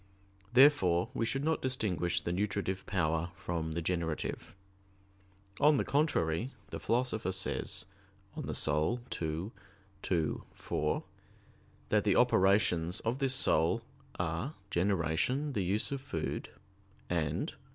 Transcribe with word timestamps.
Therefore 0.53 1.09
we 1.13 1.27
should 1.27 1.43
not 1.43 1.61
distinguish 1.61 2.21
the 2.21 2.31
nutritive 2.33 2.87
power 2.87 3.29
from 3.35 3.73
the 3.73 3.83
generative. 3.83 4.55
On 5.59 5.75
the 5.75 5.85
contrary, 5.85 6.49
The 6.71 6.79
Philosopher 6.79 7.31
says 7.31 7.85
(De 8.33 8.39
Anima 8.41 8.97
ii, 9.21 9.51
2,4) 10.01 11.03
that 11.89 12.03
the 12.03 12.15
operations 12.15 12.99
of 13.01 13.19
this 13.19 13.35
soul 13.35 13.83
are 14.17 14.55
"generation, 14.71 15.53
the 15.53 15.63
use 15.63 15.91
of 15.91 16.01
food," 16.01 16.49
and 17.07 17.51
(cf. 17.51 17.55